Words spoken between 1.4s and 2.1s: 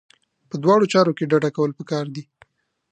کول پکار